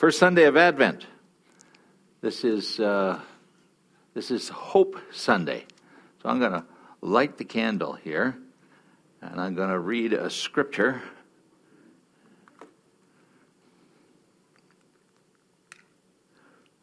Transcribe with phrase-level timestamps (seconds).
[0.00, 1.06] First Sunday of Advent.
[2.22, 3.20] This is uh,
[4.14, 5.66] this is Hope Sunday.
[6.22, 6.64] So I'm going to
[7.02, 8.34] light the candle here,
[9.20, 11.02] and I'm going to read a scripture.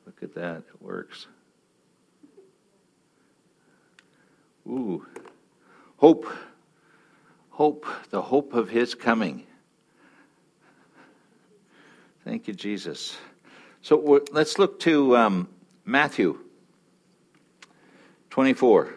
[0.06, 1.26] Look at that; it works.
[4.68, 5.04] Ooh,
[5.96, 6.28] hope,
[7.50, 9.48] hope, the hope of His coming.
[12.28, 13.16] Thank you, Jesus.
[13.82, 15.48] So let's look to um,
[15.86, 16.38] Matthew
[18.32, 18.94] 24,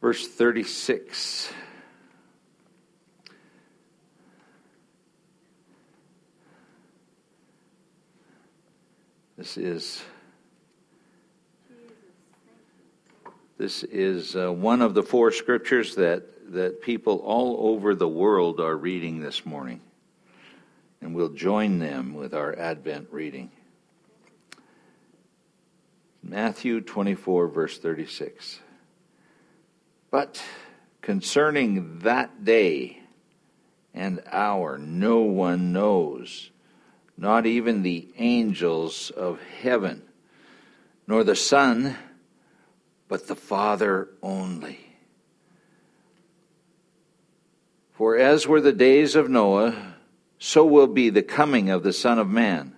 [0.00, 1.52] verse 36.
[9.38, 10.02] This is
[13.56, 18.58] this is uh, one of the four scriptures that that people all over the world
[18.58, 19.80] are reading this morning
[21.00, 23.50] and we'll join them with our Advent reading.
[26.22, 28.60] Matthew 24, verse 36.
[30.10, 30.42] But
[31.00, 33.02] concerning that day
[33.94, 36.50] and hour, no one knows,
[37.16, 40.02] not even the angels of heaven,
[41.06, 41.96] nor the Son,
[43.08, 44.80] but the Father only.
[47.92, 49.95] For as were the days of Noah,
[50.38, 52.74] so will be the coming of the Son of Man.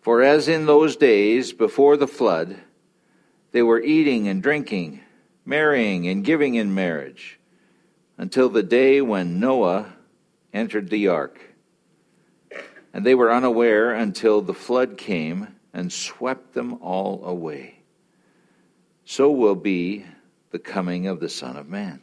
[0.00, 2.56] For as in those days before the flood,
[3.52, 5.00] they were eating and drinking,
[5.44, 7.40] marrying and giving in marriage,
[8.18, 9.94] until the day when Noah
[10.52, 11.40] entered the ark.
[12.92, 17.80] And they were unaware until the flood came and swept them all away.
[19.04, 20.06] So will be
[20.50, 22.02] the coming of the Son of Man.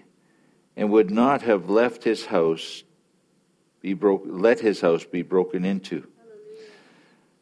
[0.81, 2.83] and would not have left his house
[3.81, 6.07] be broke, let his house be broken into.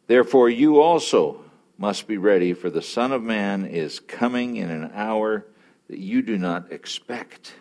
[0.07, 1.45] Therefore, you also
[1.77, 5.45] must be ready, for the Son of Man is coming in an hour
[5.87, 7.53] that you do not expect.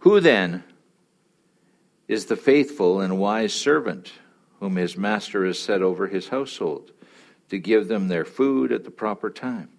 [0.00, 0.64] Who then
[2.06, 4.12] is the faithful and wise servant
[4.60, 6.92] whom his master has set over his household
[7.48, 9.70] to give them their food at the proper time?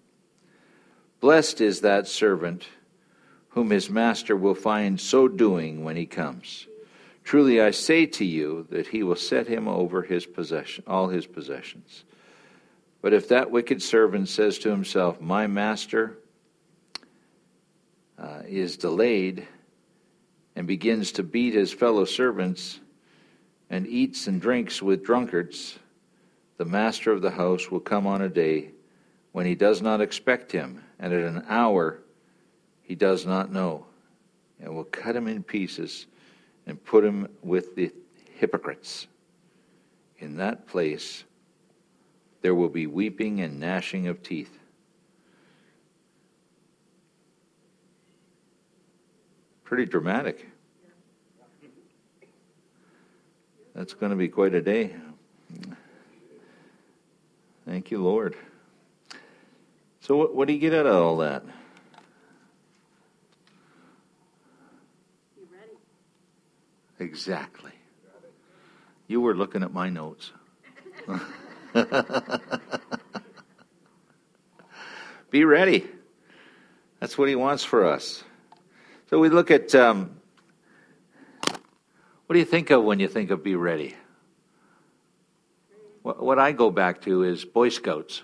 [1.20, 2.66] Blessed is that servant
[3.54, 6.66] whom his master will find so doing when he comes.
[7.22, 11.26] Truly I say to you that he will set him over his possession, all his
[11.26, 12.04] possessions.
[13.00, 16.18] But if that wicked servant says to himself, My master
[18.18, 19.46] uh, is delayed,
[20.56, 22.80] and begins to beat his fellow servants,
[23.70, 25.78] and eats and drinks with drunkards,
[26.56, 28.70] the master of the house will come on a day
[29.30, 32.03] when he does not expect him, and at an hour
[32.84, 33.86] he does not know,
[34.60, 36.06] and will cut him in pieces
[36.66, 37.92] and put him with the
[38.34, 39.08] hypocrites.
[40.18, 41.24] In that place
[42.44, 44.58] there will be weeping and gnashing of teeth.
[49.64, 50.46] Pretty dramatic.
[53.74, 54.94] That's going to be quite a day.
[57.66, 58.36] Thank you, Lord.
[60.00, 61.44] So, what, what do you get out of all that?
[66.98, 67.72] Exactly.
[69.06, 70.32] You were looking at my notes.
[75.30, 75.86] Be ready.
[77.00, 78.24] That's what he wants for us.
[79.10, 80.16] So we look at um,
[82.26, 83.94] what do you think of when you think of be ready?
[86.02, 88.22] What, what I go back to is Boy Scouts.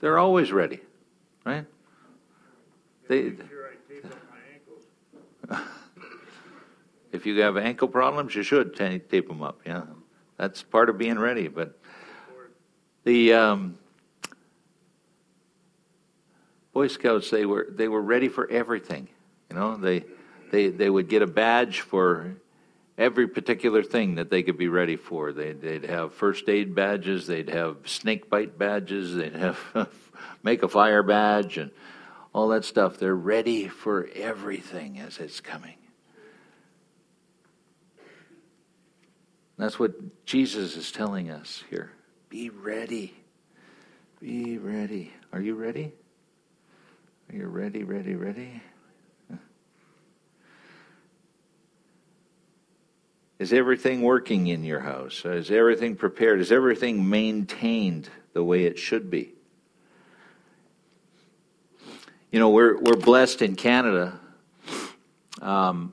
[0.00, 0.80] They're always ready,
[1.44, 1.64] right?
[3.08, 3.32] They.
[7.12, 9.60] If you have ankle problems, you should tape them up.
[9.66, 9.84] Yeah,
[10.38, 11.48] that's part of being ready.
[11.48, 11.78] But
[13.04, 13.78] the um,
[16.72, 19.08] Boy Scouts they were they were ready for everything.
[19.50, 20.04] You know, they
[20.50, 22.36] they they would get a badge for
[22.96, 25.32] every particular thing that they could be ready for.
[25.32, 29.58] They'd, they'd have first aid badges, they'd have snake bite badges, they'd have
[30.42, 31.70] make a fire badge, and
[32.32, 32.98] all that stuff.
[32.98, 35.74] They're ready for everything as it's coming.
[39.58, 41.92] That's what Jesus is telling us here.
[42.28, 43.14] Be ready.
[44.20, 45.12] Be ready.
[45.32, 45.92] Are you ready?
[47.30, 48.62] Are you ready, ready, ready?
[53.38, 55.24] Is everything working in your house?
[55.24, 56.40] Is everything prepared?
[56.40, 59.34] Is everything maintained the way it should be?
[62.30, 64.20] You know, we're, we're blessed in Canada.
[65.40, 65.92] Um,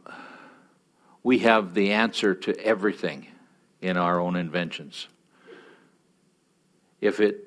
[1.24, 3.26] we have the answer to everything
[3.82, 5.08] in our own inventions.
[7.02, 7.46] If it,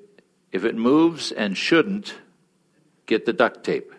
[0.51, 2.15] if it moves and shouldn't,
[3.07, 3.93] get the duct tape.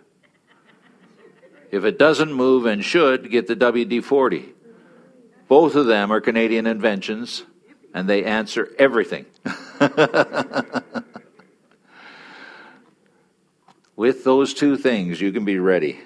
[1.71, 4.53] If it doesn't move and should, get the WD 40.
[5.47, 7.43] Both of them are Canadian inventions,
[7.93, 9.25] and they answer everything.
[13.95, 15.99] With those two things, you can be ready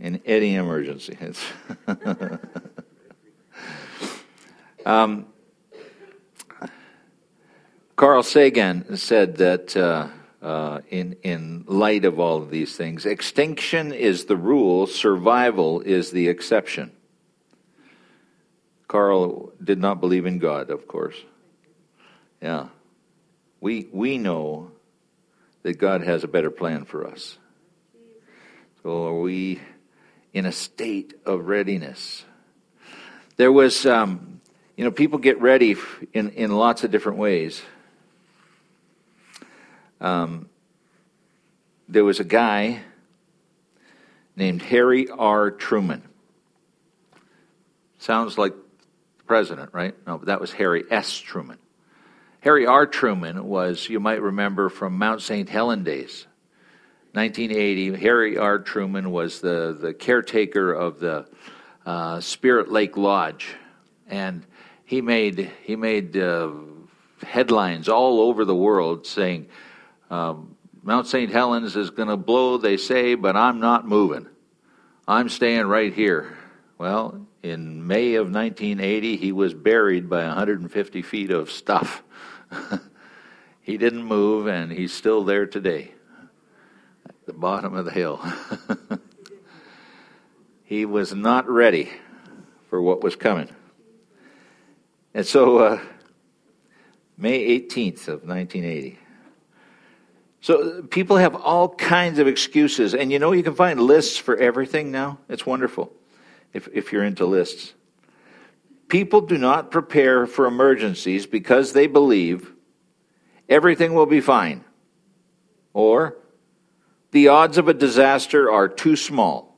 [0.00, 1.18] in any emergency.
[4.86, 5.26] um,
[7.96, 10.08] Carl Sagan said that uh,
[10.40, 16.10] uh, in, in light of all of these things, extinction is the rule, survival is
[16.10, 16.90] the exception.
[18.88, 21.16] Carl did not believe in God, of course.
[22.40, 22.68] Yeah.
[23.60, 24.72] We, we know
[25.62, 27.38] that God has a better plan for us.
[28.82, 29.60] So are we
[30.32, 32.24] in a state of readiness?
[33.36, 34.40] There was, um,
[34.76, 35.76] you know, people get ready
[36.12, 37.62] in, in lots of different ways.
[40.02, 40.48] Um,
[41.88, 42.80] there was a guy
[44.34, 45.52] named Harry R.
[45.52, 46.02] Truman.
[47.98, 48.52] Sounds like
[49.18, 49.94] the president, right?
[50.04, 51.16] No, but that was Harry S.
[51.16, 51.58] Truman.
[52.40, 52.84] Harry R.
[52.84, 55.48] Truman was, you might remember from Mount St.
[55.48, 56.26] Helen days.
[57.12, 58.58] 1980, Harry R.
[58.58, 61.28] Truman was the, the caretaker of the
[61.86, 63.54] uh, Spirit Lake Lodge.
[64.08, 64.44] And
[64.84, 66.50] he made, he made uh,
[67.22, 69.46] headlines all over the world saying,
[70.12, 71.32] um, Mount St.
[71.32, 74.26] Helens is going to blow, they say, but I'm not moving.
[75.08, 76.36] I'm staying right here.
[76.76, 82.02] Well, in May of 1980, he was buried by 150 feet of stuff.
[83.62, 85.94] he didn't move, and he's still there today,
[87.08, 88.22] at the bottom of the hill.
[90.64, 91.90] he was not ready
[92.68, 93.48] for what was coming.
[95.14, 95.80] And so, uh,
[97.16, 98.98] May 18th of 1980,
[100.42, 104.36] so people have all kinds of excuses, and you know you can find lists for
[104.36, 105.18] everything now.
[105.28, 105.92] It's wonderful
[106.52, 107.74] if, if you're into lists.
[108.88, 112.52] People do not prepare for emergencies because they believe
[113.48, 114.64] everything will be fine,
[115.72, 116.16] or
[117.12, 119.56] the odds of a disaster are too small,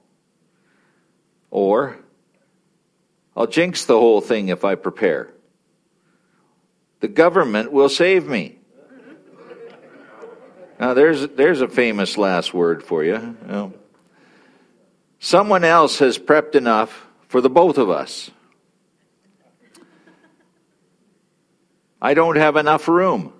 [1.50, 1.96] or
[3.34, 5.32] I'll jinx the whole thing if I prepare.
[7.00, 8.58] The government will save me.
[10.84, 13.72] Now, there's, there's a famous last word for you.
[15.18, 18.30] Someone else has prepped enough for the both of us.
[22.02, 23.32] I don't have enough room.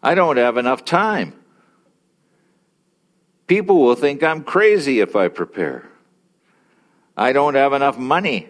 [0.00, 1.34] I don't have enough time.
[3.48, 5.88] People will think I'm crazy if I prepare.
[7.16, 8.48] I don't have enough money.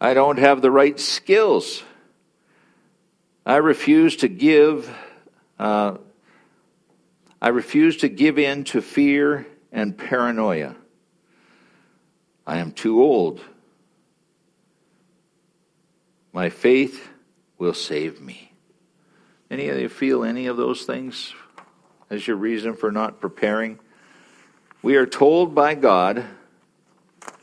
[0.00, 1.82] I don't have the right skills.
[3.44, 4.90] I refuse to give
[5.58, 5.98] uh,
[7.40, 10.74] I refuse to give in to fear and paranoia.
[12.46, 13.40] I am too old.
[16.32, 17.08] My faith
[17.58, 18.52] will save me.
[19.50, 21.34] Any of you feel any of those things
[22.10, 23.78] as your reason for not preparing?
[24.82, 26.24] We are told by God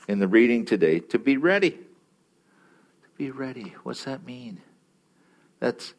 [0.07, 1.71] in the reading today to be ready.
[1.71, 3.75] To be ready.
[3.83, 4.61] What's that mean?
[5.59, 5.93] That's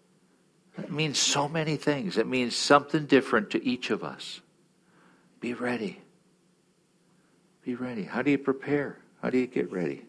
[0.78, 2.19] it means so many things.
[2.19, 4.40] It means something different to each of us.
[5.40, 6.00] Be ready.
[7.62, 8.04] Be ready.
[8.04, 8.99] How do you prepare?
[9.23, 10.04] How do you get ready?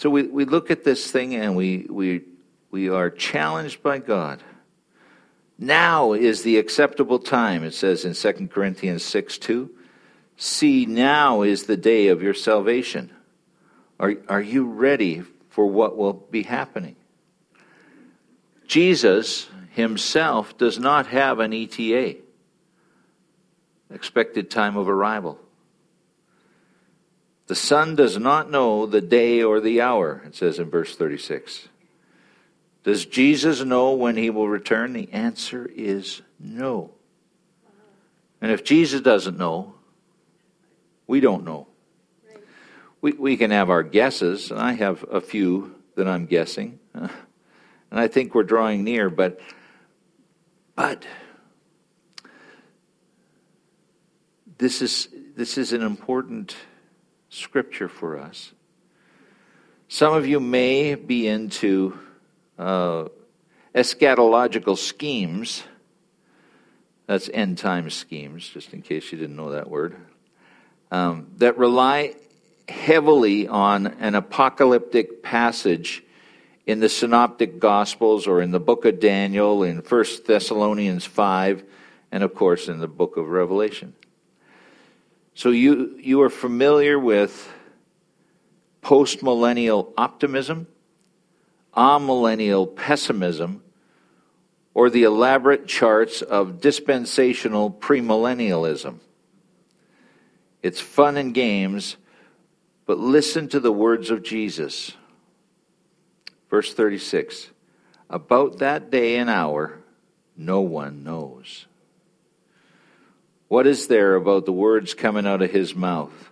[0.00, 2.22] So we, we look at this thing and we, we,
[2.70, 4.42] we are challenged by God.
[5.58, 9.70] Now is the acceptable time, it says in 2 Corinthians 6 2.
[10.38, 13.10] See, now is the day of your salvation.
[13.98, 16.96] Are, are you ready for what will be happening?
[18.70, 22.18] Jesus himself does not have an ETA,
[23.92, 25.40] expected time of arrival.
[27.48, 31.68] The Son does not know the day or the hour, it says in verse 36.
[32.84, 34.92] Does Jesus know when he will return?
[34.92, 36.92] The answer is no.
[38.40, 39.74] And if Jesus doesn't know,
[41.08, 41.66] we don't know.
[43.00, 46.78] we, we can have our guesses, and I have a few that I'm guessing,
[47.90, 49.40] and I think we're drawing near, but,
[50.76, 51.04] but
[54.58, 56.56] this is, this is an important
[57.28, 58.52] scripture for us.
[59.88, 61.98] Some of you may be into
[62.58, 63.06] uh,
[63.74, 65.64] eschatological schemes.
[67.06, 69.96] That's end time schemes, just in case you didn't know that word.
[70.92, 72.14] Um, that rely
[72.68, 76.04] heavily on an apocalyptic passage
[76.66, 81.64] in the synoptic gospels or in the book of Daniel, in 1 Thessalonians 5,
[82.12, 83.94] and of course in the book of Revelation.
[85.34, 87.52] So you, you are familiar with
[88.82, 90.66] postmillennial optimism,
[91.76, 93.62] amillennial pessimism,
[94.74, 98.98] or the elaborate charts of dispensational premillennialism.
[100.62, 101.96] It's fun and games,
[102.86, 104.92] but listen to the words of Jesus.
[106.50, 107.50] Verse 36
[108.10, 109.78] About that day and hour,
[110.36, 111.66] no one knows.
[113.48, 116.30] What is there about the words coming out of his mouth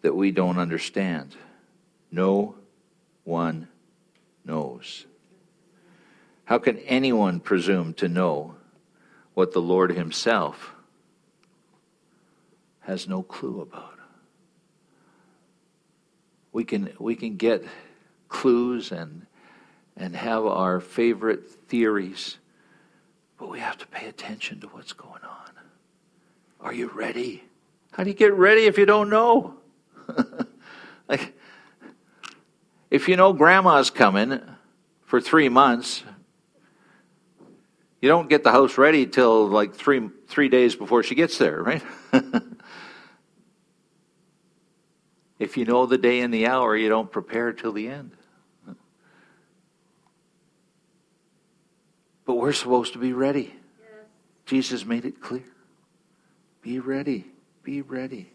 [0.00, 1.36] that we don't understand?
[2.10, 2.54] No
[3.24, 3.68] one
[4.44, 5.06] knows.
[6.44, 8.56] How can anyone presume to know
[9.34, 10.74] what the Lord Himself
[12.80, 13.94] has no clue about?
[16.52, 17.64] We can, we can get
[18.32, 19.26] clues and,
[19.96, 22.38] and have our favorite theories,
[23.38, 25.50] but we have to pay attention to what's going on.
[26.60, 27.44] Are you ready?
[27.92, 29.54] How do you get ready if you don't know?
[31.08, 31.34] like,
[32.90, 34.40] if you know grandma's coming
[35.04, 36.02] for three months,
[38.00, 41.62] you don't get the house ready till like three three days before she gets there,
[41.62, 41.82] right?
[45.38, 48.12] if you know the day and the hour, you don't prepare till the end.
[52.32, 53.52] But we're supposed to be ready.
[53.78, 54.06] Yes.
[54.46, 55.44] Jesus made it clear.
[56.62, 57.26] Be ready.
[57.62, 58.32] Be ready.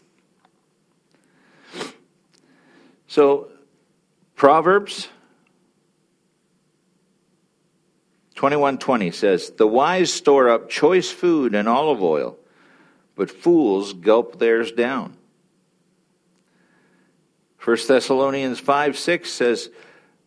[3.08, 3.48] So,
[4.36, 5.08] Proverbs
[8.36, 12.38] 21:20 says, "The wise store up choice food and olive oil,
[13.16, 15.16] but fools gulp theirs down."
[17.58, 19.70] 1 Thessalonians 5 6 says,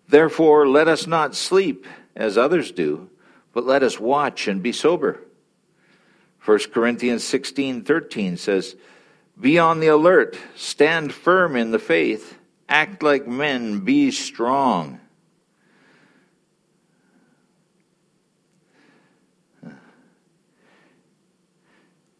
[0.10, 1.88] Therefore, let us not sleep
[2.18, 3.10] as others do,
[3.53, 5.20] but let us watch and be sober.
[6.46, 8.75] 1 Corinthians 16 13 says,
[9.39, 15.00] Be on the alert, stand firm in the faith, act like men, be strong.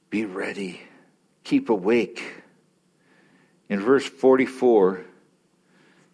[0.10, 0.82] Be ready,
[1.46, 2.22] keep awake.
[3.70, 5.06] In verse 44,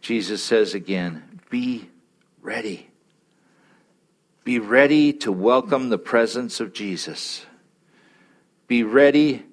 [0.01, 1.89] Jesus says again, Be
[2.41, 2.87] ready.
[4.47, 7.45] Be ready to welcome the presence of Jesus.
[8.65, 9.43] Be ready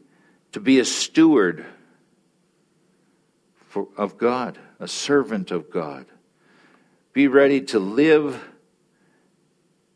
[0.53, 1.67] to be a steward
[3.57, 6.07] for, of God, a servant of God.
[7.13, 8.41] Be ready to live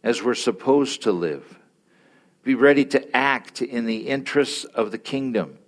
[0.03, 1.61] as we're supposed to live.
[2.43, 5.59] Be ready to act in the interests of the kingdom.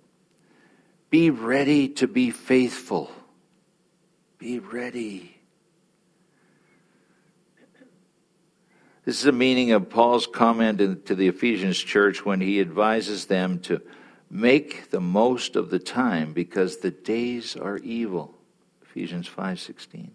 [1.09, 3.09] Be ready to be faithful.
[4.37, 5.30] Be ready.
[9.03, 13.59] This is the meaning of Paul's comment to the Ephesians church when he advises them
[13.61, 13.81] to
[14.29, 18.37] make the most of the time because the days are evil.
[18.83, 20.11] Ephesians 5:16.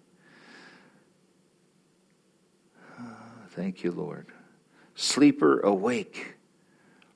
[2.98, 3.02] Ah,
[3.50, 4.26] thank you, Lord.
[4.94, 6.34] Sleeper awake.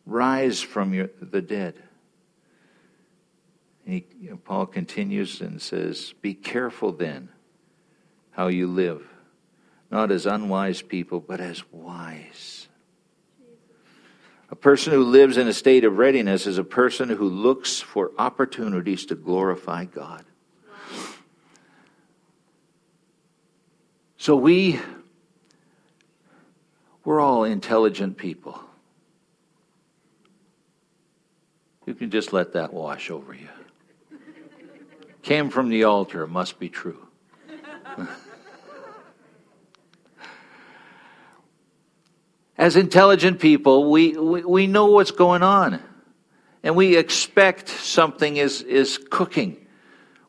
[0.06, 1.80] Rise from your, the dead.
[3.86, 4.00] He,
[4.44, 7.28] Paul continues and says, Be careful then
[8.32, 9.06] how you live
[9.90, 12.68] not as unwise people, but as wise.
[14.50, 18.10] A person who lives in a state of readiness is a person who looks for
[18.18, 20.24] opportunities to glorify God.
[24.16, 24.80] So we
[27.04, 28.60] we're all intelligent people.
[31.86, 33.48] You can just let that wash over you.
[35.22, 37.06] Came from the altar, must be true.
[42.60, 45.80] as intelligent people, we, we, we know what's going on.
[46.62, 49.66] And we expect something is, is cooking.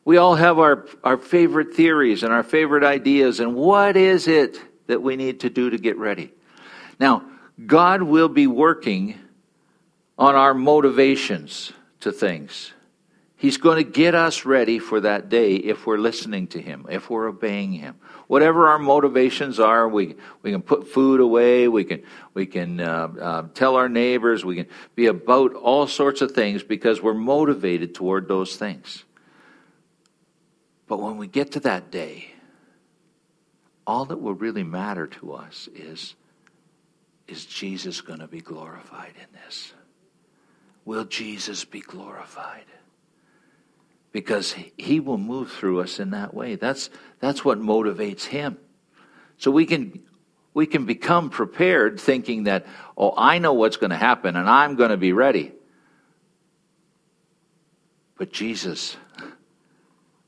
[0.06, 3.38] We all have our, our favorite theories and our favorite ideas.
[3.38, 6.32] And what is it that we need to do to get ready?
[6.98, 7.22] Now,
[7.66, 9.18] God will be working
[10.18, 11.70] on our motivations
[12.00, 12.72] to things.
[13.42, 17.10] He's going to get us ready for that day if we're listening to Him, if
[17.10, 17.96] we're obeying Him.
[18.28, 23.08] Whatever our motivations are, we, we can put food away, we can, we can uh,
[23.20, 27.96] uh, tell our neighbors, we can be about all sorts of things because we're motivated
[27.96, 29.02] toward those things.
[30.86, 32.28] But when we get to that day,
[33.88, 36.14] all that will really matter to us is
[37.26, 39.72] is Jesus going to be glorified in this?
[40.84, 42.66] Will Jesus be glorified?
[44.12, 46.56] Because he will move through us in that way.
[46.56, 48.58] That's, that's what motivates him.
[49.38, 50.02] So we can,
[50.54, 52.66] we can become prepared thinking that,
[52.96, 55.52] oh, I know what's going to happen and I'm going to be ready.
[58.18, 58.96] But Jesus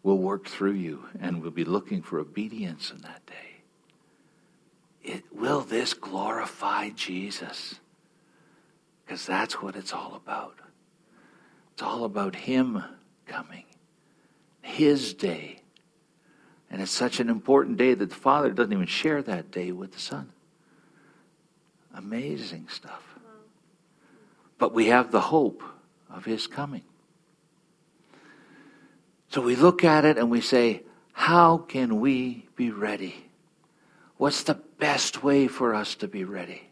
[0.02, 3.34] will work through you and we'll be looking for obedience in that day.
[5.04, 7.74] It, will this glorify Jesus?
[9.04, 10.58] Because that's what it's all about.
[11.74, 12.82] It's all about Him
[13.26, 13.64] coming,
[14.64, 15.60] His day.
[16.70, 19.92] And it's such an important day that the Father doesn't even share that day with
[19.92, 20.32] the Son.
[21.94, 23.02] Amazing stuff.
[24.58, 25.62] But we have the hope
[26.10, 26.82] of His coming.
[29.28, 33.30] So we look at it and we say, how can we be ready?
[34.16, 36.62] What's the best way for us to be ready?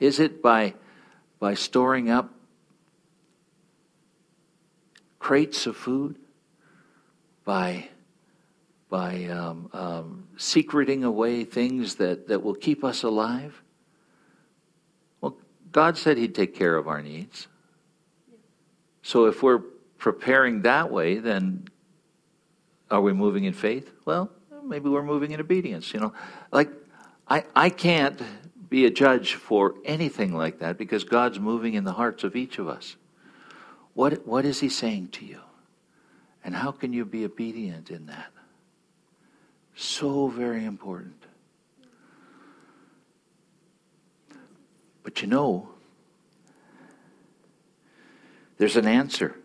[0.00, 0.74] Is it by,
[1.38, 2.32] by storing up
[5.18, 6.16] crates of food?
[7.44, 7.88] By,
[8.88, 13.62] by um, um, secreting away things that, that will keep us alive?
[15.20, 15.36] Well,
[15.72, 17.48] God said He'd take care of our needs.
[19.02, 19.62] So if we're
[19.98, 21.68] preparing that way, then
[22.90, 23.90] are we moving in faith?
[24.04, 24.30] Well,
[24.64, 25.92] maybe we're moving in obedience.
[25.92, 26.12] You know,
[26.52, 26.70] like
[27.28, 28.20] I, I can't
[28.68, 32.58] be a judge for anything like that because God's moving in the hearts of each
[32.58, 32.96] of us.
[33.94, 35.40] What, what is He saying to you?
[36.44, 38.32] And how can you be obedient in that?
[39.74, 41.22] So very important.
[45.02, 45.68] But you know,
[48.58, 49.36] there's an answer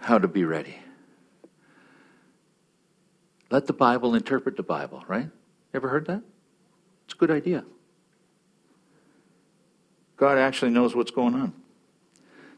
[0.00, 0.76] how to be ready.
[3.50, 5.28] Let the Bible interpret the Bible, right?
[5.74, 6.22] Ever heard that?
[7.04, 7.64] It's a good idea.
[10.16, 11.52] God actually knows what's going on.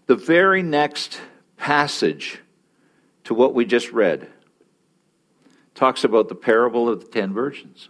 [0.06, 1.20] The very next
[1.64, 2.40] passage
[3.24, 4.28] to what we just read
[5.74, 7.88] talks about the parable of the ten virgins.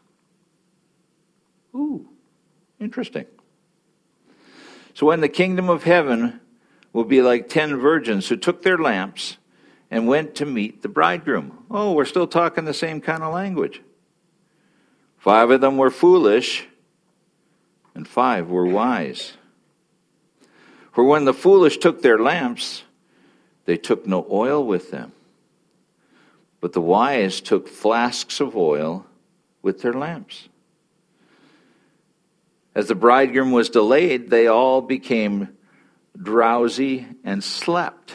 [1.75, 2.09] Ooh,
[2.79, 3.27] interesting.
[4.95, 6.39] So, when the kingdom of heaven
[6.93, 9.39] will be like ten virgins who took their lamps
[9.91, 11.65] and went to meet the bridegroom.
[11.69, 13.83] Oh, we're still talking the same kind of language.
[15.19, 16.69] Five of them were foolish,
[17.93, 19.33] and five were wise.
[20.93, 22.85] For when the foolish took their lamps,
[23.65, 25.13] they took no oil with them.
[26.61, 29.07] But the wise took flasks of oil
[29.63, 30.49] with their lamps.
[32.75, 35.57] As the bridegroom was delayed, they all became
[36.21, 38.15] drowsy and slept.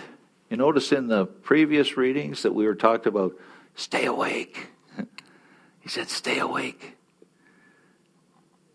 [0.49, 3.35] You notice in the previous readings that we were talked about,
[3.75, 4.69] stay awake.
[5.79, 6.97] he said, stay awake.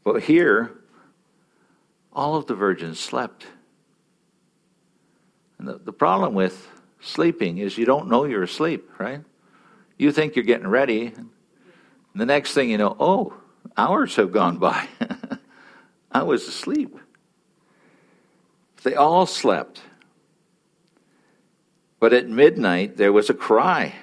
[0.04, 0.72] But here,
[2.12, 3.46] all of the virgins slept.
[5.58, 6.68] And the, the problem with
[7.00, 9.22] sleeping is you don't know you're asleep, right?
[9.98, 11.12] You think you're getting ready.
[12.14, 13.34] The next thing you know, oh,
[13.76, 14.88] hours have gone by.
[16.12, 16.96] I was asleep.
[18.82, 19.80] They all slept.
[21.98, 23.94] But at midnight there was a cry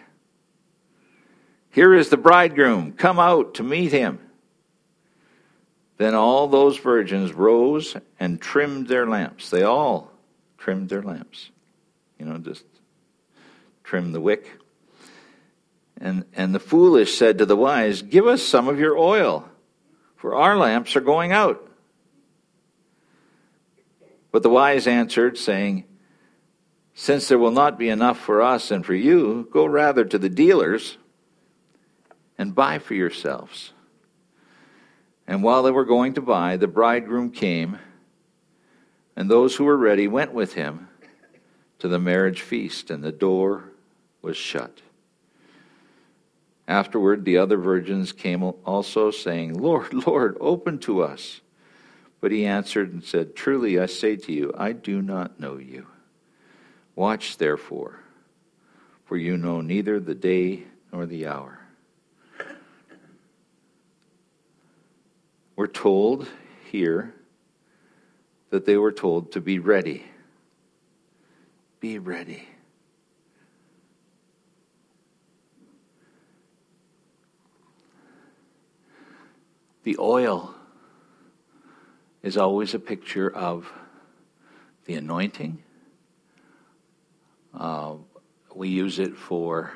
[1.70, 4.20] Here is the bridegroom, come out to meet him.
[5.98, 9.52] Then all those virgins rose and trimmed their lamps.
[9.52, 10.11] They all
[10.62, 11.50] trimmed their lamps.
[12.18, 12.64] You know, just
[13.84, 14.50] trim the wick.
[16.00, 19.50] And, and the foolish said to the wise, Give us some of your oil,
[20.16, 21.68] for our lamps are going out.
[24.32, 25.86] But the wise answered, saying,
[26.94, 30.30] since there will not be enough for us and for you, go rather to the
[30.30, 30.98] dealers
[32.38, 33.74] and buy for yourselves.
[35.26, 37.80] And while they were going to buy, the bridegroom came,
[39.16, 40.88] and those who were ready went with him
[41.80, 43.66] to the marriage feast, and the door
[44.22, 44.82] was shut.
[46.68, 51.42] Afterward, the other virgins came also, saying, Lord, Lord, open to us.
[52.22, 55.88] But he answered and said, Truly I say to you, I do not know you.
[56.96, 58.00] Watch therefore,
[59.06, 61.60] for you know neither the day nor the hour.
[65.56, 66.28] We're told
[66.72, 67.14] here
[68.52, 70.04] that they were told to be ready.
[71.80, 72.48] Be ready.
[79.84, 80.54] The oil
[82.22, 83.72] is always a picture of
[84.86, 85.64] the anointing.
[87.54, 87.96] Uh,
[88.54, 89.72] we use it for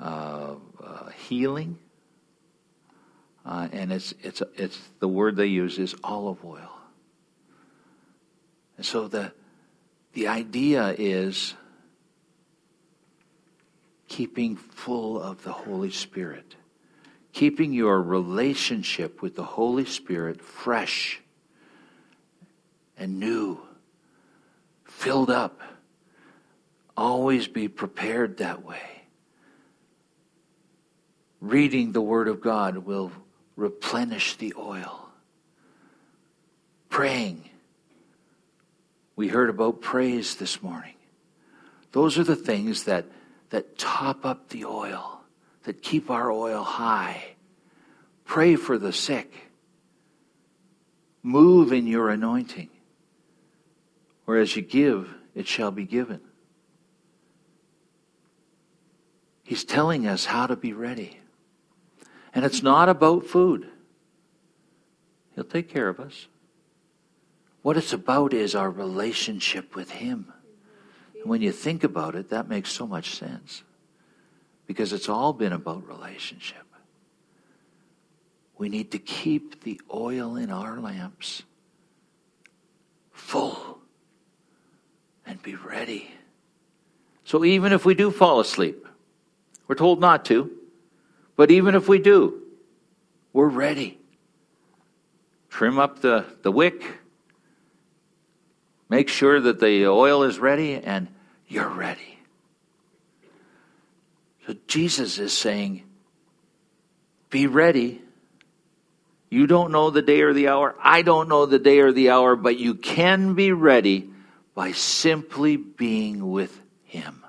[0.00, 1.78] uh, uh, healing,
[3.46, 6.73] uh, and it's it's it's the word they use is olive oil.
[8.76, 9.32] And so the
[10.14, 11.54] the idea is
[14.06, 16.54] keeping full of the Holy Spirit,
[17.32, 21.20] keeping your relationship with the Holy Spirit fresh
[22.96, 23.58] and new,
[24.84, 25.60] filled up.
[26.96, 29.02] Always be prepared that way.
[31.40, 33.10] Reading the Word of God will
[33.56, 35.08] replenish the oil.
[36.88, 37.50] Praying.
[39.16, 40.94] We heard about praise this morning.
[41.92, 43.06] Those are the things that,
[43.50, 45.20] that top up the oil,
[45.62, 47.36] that keep our oil high.
[48.24, 49.32] Pray for the sick.
[51.22, 52.70] Move in your anointing.
[54.26, 56.20] Or Whereas you give, it shall be given.
[59.44, 61.20] He's telling us how to be ready.
[62.34, 63.68] And it's not about food.
[65.34, 66.26] He'll take care of us.
[67.64, 70.30] What it's about is our relationship with Him.
[71.18, 73.62] And when you think about it, that makes so much sense.
[74.66, 76.66] Because it's all been about relationship.
[78.58, 81.44] We need to keep the oil in our lamps
[83.12, 83.78] full
[85.24, 86.10] and be ready.
[87.24, 88.86] So even if we do fall asleep,
[89.68, 90.50] we're told not to,
[91.34, 92.42] but even if we do,
[93.32, 93.98] we're ready.
[95.48, 96.98] Trim up the, the wick,
[98.88, 101.08] make sure that the oil is ready, and
[101.48, 102.18] you're ready.
[104.46, 105.84] So Jesus is saying,
[107.30, 108.02] Be ready.
[109.30, 110.76] You don't know the day or the hour.
[110.80, 114.10] I don't know the day or the hour, but you can be ready
[114.54, 117.24] by simply being with Him.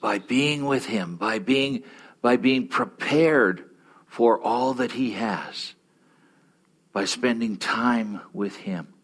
[0.00, 1.82] By being with Him, by being,
[2.22, 3.68] by being prepared
[4.06, 5.74] for all that He has,
[6.92, 8.94] by spending time with Him.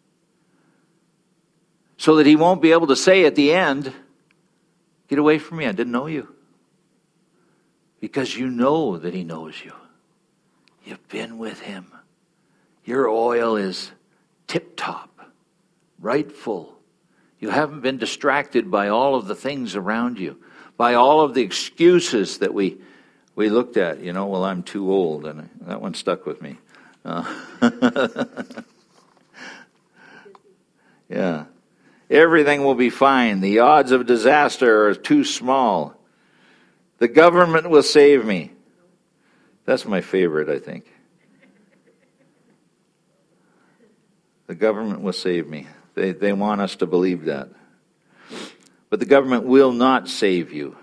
[2.05, 3.91] So that He won't be able to say at the end,
[5.09, 6.29] Get away from me, I didn't know you.
[7.99, 9.73] Because you know that He knows you.
[10.85, 11.91] You've been with Him.
[12.85, 13.91] Your oil is
[14.47, 15.19] tip top
[15.99, 16.77] right full.
[17.41, 20.37] You haven't been distracted by all of the things around you,
[20.77, 22.83] by all of the excuses that we,
[23.35, 24.01] we looked at.
[24.01, 26.59] You know, well, I'm too old, and that one stuck with me.
[27.03, 27.25] Uh,
[31.09, 31.47] yeah.
[32.11, 33.41] Everything will be fine.
[33.41, 35.97] The odds of disaster are too small.
[36.99, 38.53] The government will save me.
[39.65, 40.85] That's my favorite, I think.
[44.47, 45.67] The government will save me.
[45.95, 47.49] They, they want us to believe that.
[48.91, 50.77] But the government will not save you.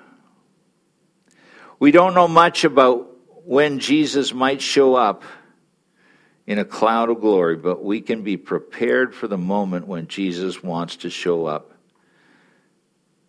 [1.79, 3.07] We don't know much about
[3.45, 5.23] when Jesus might show up
[6.51, 10.61] in a cloud of glory, but we can be prepared for the moment when Jesus
[10.61, 11.71] wants to show up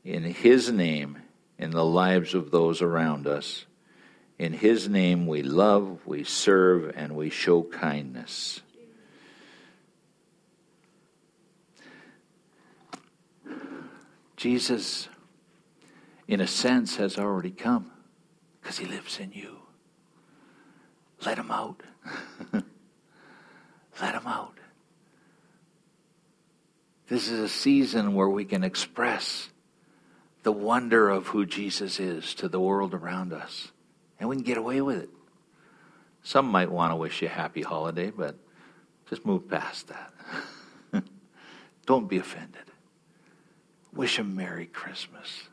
[0.03, 1.19] in His name
[1.57, 3.65] in the lives of those around us.
[4.41, 8.61] In His name we love, we serve, and we show kindness.
[14.37, 15.09] Jesus,
[16.27, 17.93] in a sense, has already come
[18.61, 19.59] because he lives in you.
[21.25, 21.85] Let him out.
[24.01, 24.59] Let him out.
[27.09, 29.51] This is a season where we can express
[30.43, 33.71] the wonder of who Jesus is to the world around us.
[34.19, 35.11] And we can get away with it.
[36.23, 38.37] Some might want to wish you a happy holiday, but
[39.11, 40.13] just move past that.
[41.87, 42.63] Don't be offended.
[43.93, 45.49] Wish him Merry Christmas.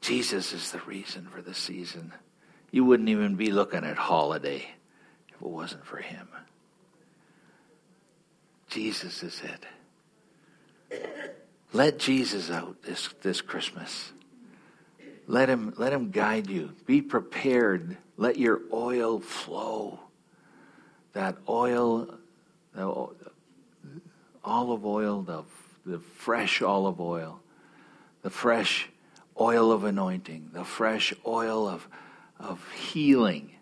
[0.00, 2.12] Jesus is the reason for the season.
[2.70, 4.66] You wouldn't even be looking at holiday
[5.28, 6.28] if it wasn't for him.
[8.78, 9.42] Jesus is
[10.90, 11.00] it.
[11.72, 14.12] Let Jesus out this, this Christmas.
[15.26, 16.74] Let him, let him guide you.
[16.86, 17.96] Be prepared.
[18.16, 20.00] Let your oil flow.
[21.12, 22.14] That oil,
[22.72, 23.08] the
[24.44, 25.42] olive oil, the
[25.88, 27.40] the fresh olive oil,
[28.22, 28.88] the fresh
[29.40, 31.88] oil of anointing, the fresh oil of,
[32.38, 33.54] of healing.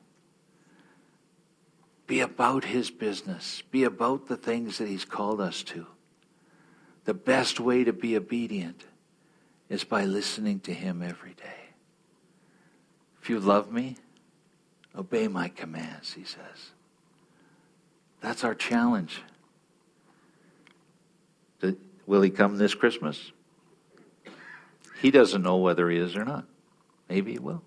[2.06, 3.62] Be about his business.
[3.70, 5.86] Be about the things that he's called us to.
[7.04, 8.84] The best way to be obedient
[9.68, 11.70] is by listening to him every day.
[13.20, 13.96] If you love me,
[14.96, 16.72] Obey my commands, he says.
[18.20, 19.22] That's our challenge.
[22.06, 23.32] Will he come this Christmas?
[25.02, 26.46] He doesn't know whether he is or not.
[27.08, 27.62] Maybe he will.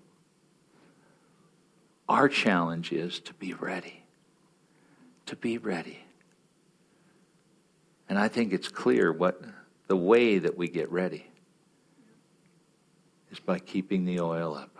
[2.08, 3.99] Our challenge is to be ready.
[5.30, 6.00] To be ready.
[8.08, 9.40] And I think it's clear what
[9.86, 11.24] the way that we get ready
[13.30, 14.76] is by keeping the oil up.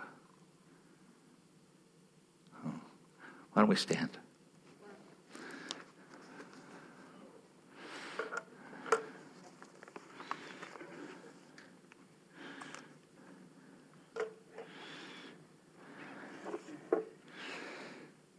[3.53, 4.09] Why don't we stand?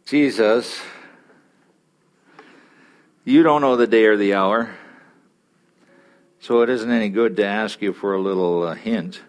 [0.05, 0.79] Jesus,
[3.23, 4.75] you don't know the day or the hour,
[6.39, 9.21] so it isn't any good to ask you for a little uh, hint.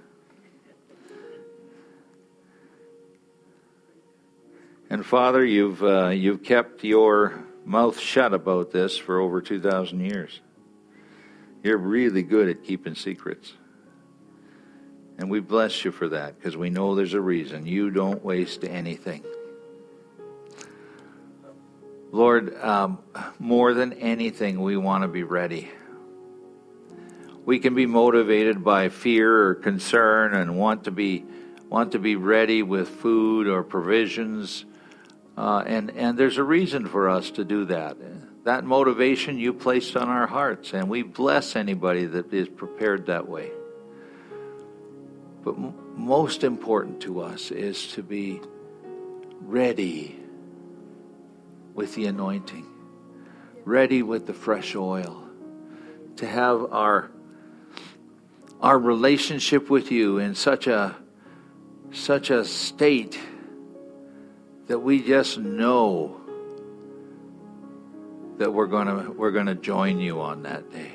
[4.91, 10.01] And Father, you've uh, you've kept your mouth shut about this for over two thousand
[10.01, 10.41] years.
[11.63, 13.55] You're really good at keeping secrets.
[15.17, 17.67] And we bless you for that because we know there's a reason.
[17.67, 19.25] You don't waste anything.
[22.15, 22.99] Lord, um,
[23.41, 25.69] more than anything, we want to be ready.
[27.45, 31.25] We can be motivated by fear or concern and want to be
[31.69, 34.65] want to be ready with food or provisions,
[35.37, 37.97] uh, and and there's a reason for us to do that.
[38.45, 43.29] That motivation you placed on our hearts, and we bless anybody that is prepared that
[43.29, 43.51] way.
[45.43, 48.41] But m- most important to us is to be
[49.41, 50.24] ready
[51.75, 52.67] with the anointing,
[53.65, 55.29] ready with the fresh oil,
[56.17, 57.11] to have our
[58.61, 60.97] our relationship with you in such a
[61.93, 63.19] such a state
[64.69, 66.21] that we just know
[68.39, 70.93] that we're going to we're going to join you on that day.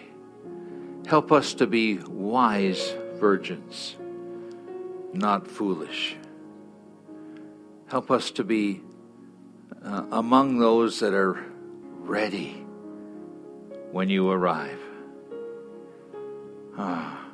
[1.08, 3.96] Help us to be wise virgins,
[5.14, 6.16] not foolish.
[7.88, 8.82] Help us to be
[9.84, 11.44] uh, among those that are
[12.00, 12.66] ready
[13.92, 14.80] when you arrive.
[16.78, 17.26] Ah,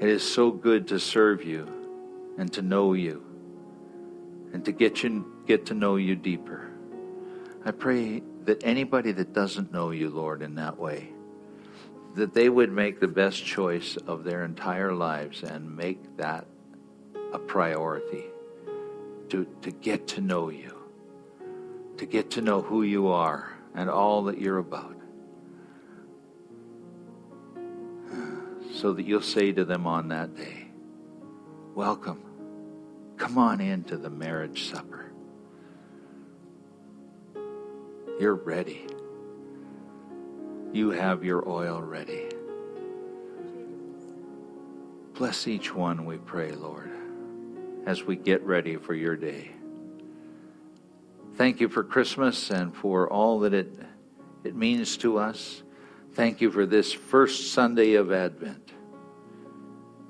[0.00, 1.66] it is so good to serve you
[2.38, 3.24] and to know you
[4.52, 6.70] and to get you get to know you deeper.
[7.64, 11.08] I pray that anybody that doesn't know you, Lord, in that way,
[12.14, 16.46] that they would make the best choice of their entire lives and make that
[17.32, 18.24] a priority
[19.30, 20.75] to, to get to know you
[21.98, 24.96] to get to know who you are and all that you're about.
[28.74, 30.66] So that you'll say to them on that day,
[31.74, 32.22] Welcome.
[33.16, 35.12] Come on into the marriage supper.
[38.18, 38.86] You're ready.
[40.72, 42.28] You have your oil ready.
[45.14, 46.90] Bless each one, we pray, Lord,
[47.86, 49.50] as we get ready for your day.
[51.36, 53.78] Thank you for Christmas and for all that it,
[54.42, 55.62] it means to us.
[56.14, 58.72] Thank you for this first Sunday of Advent.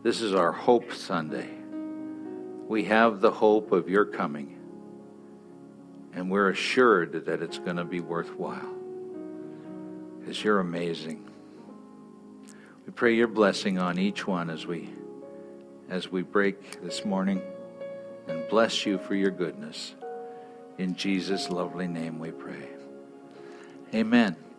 [0.04, 1.50] This is our Hope Sunday.
[2.68, 4.56] We have the hope of your coming,
[6.12, 8.76] and we're assured that it's going to be worthwhile
[10.20, 11.28] because you're amazing.
[12.86, 14.90] We pray your blessing on each one as we
[15.90, 17.42] as we break this morning
[18.28, 19.95] and bless you for your goodness.
[20.78, 22.68] In Jesus' lovely name we pray.
[23.94, 24.36] Amen.